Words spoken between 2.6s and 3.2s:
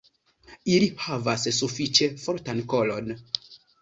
kolon.